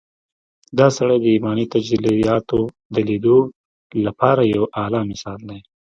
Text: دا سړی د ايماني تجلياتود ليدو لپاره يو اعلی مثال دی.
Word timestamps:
دا 0.77 0.87
سړی 0.97 1.17
د 1.21 1.25
ايماني 1.35 1.65
تجلياتود 1.73 2.69
ليدو 3.07 3.37
لپاره 4.05 4.41
يو 4.55 4.63
اعلی 4.79 5.01
مثال 5.11 5.39
دی. 5.49 5.59